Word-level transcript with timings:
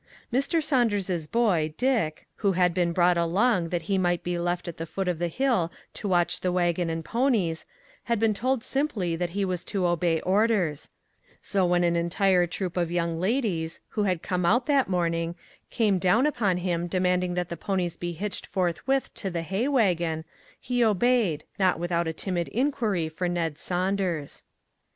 Mr. 0.33 0.63
Saunders's 0.63 1.27
boy, 1.27 1.75
Dick, 1.77 2.25
who 2.37 2.53
had 2.53 2.73
been 2.73 2.91
brought 2.91 3.19
along 3.19 3.69
that 3.69 3.83
he 3.83 3.99
might 3.99 4.23
be 4.23 4.39
left 4.39 4.67
at 4.67 4.77
the 4.77 4.87
foot 4.87 5.07
of 5.07 5.19
the 5.19 5.27
hill 5.27 5.71
to 5.93 6.07
watch 6.07 6.39
the 6.39 6.51
wagon 6.51 6.89
and 6.89 7.05
ponies, 7.05 7.67
had 8.05 8.17
been 8.17 8.33
told 8.33 8.63
simply 8.63 9.15
that 9.15 9.29
he 9.37 9.45
was 9.45 9.63
to 9.63 9.85
obey 9.85 10.19
orders; 10.21 10.89
so 11.43 11.67
232 11.67 11.85
"IF 11.99 12.19
WE 12.19 12.25
ONLY 12.25 12.33
HADN'T' 12.33 12.49
when 12.49 12.49
the 12.49 12.49
entire 12.49 12.49
troop 12.49 12.77
of 12.77 12.91
young 12.91 13.19
ladies, 13.19 13.81
who 13.89 14.03
had 14.05 14.23
come 14.23 14.43
out 14.43 14.65
that 14.65 14.89
morning, 14.89 15.35
came 15.69 15.99
down 15.99 16.25
upon 16.25 16.57
him 16.57 16.87
demanding 16.87 17.35
that 17.35 17.49
the 17.49 17.55
ponies 17.55 17.95
be 17.95 18.13
hitched 18.13 18.47
forth 18.47 18.87
with 18.87 19.13
to 19.13 19.29
the 19.29 19.43
hay 19.43 19.67
wagon, 19.67 20.25
he 20.59 20.83
obeyed, 20.83 21.43
not 21.59 21.77
without 21.79 22.07
a 22.07 22.13
timid 22.13 22.47
inquiry 22.47 23.07
for 23.07 23.29
Ned 23.29 23.59
Saunders. 23.59 24.43